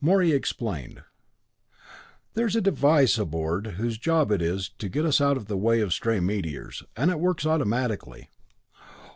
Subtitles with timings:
[0.00, 1.02] Morey explained:
[2.34, 5.80] "There's a device aboard whose job it is to get us out of the way
[5.80, 8.28] of stray meteors, and it works automatically.